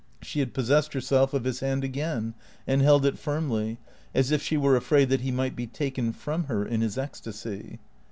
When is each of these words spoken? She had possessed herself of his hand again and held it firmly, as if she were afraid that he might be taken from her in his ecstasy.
She 0.23 0.39
had 0.39 0.55
possessed 0.55 0.93
herself 0.93 1.31
of 1.31 1.43
his 1.43 1.59
hand 1.59 1.83
again 1.83 2.33
and 2.65 2.81
held 2.81 3.05
it 3.05 3.19
firmly, 3.19 3.77
as 4.15 4.31
if 4.31 4.41
she 4.41 4.57
were 4.57 4.75
afraid 4.75 5.09
that 5.09 5.21
he 5.21 5.29
might 5.29 5.55
be 5.55 5.67
taken 5.67 6.11
from 6.11 6.45
her 6.45 6.65
in 6.65 6.81
his 6.81 6.97
ecstasy. 6.97 7.77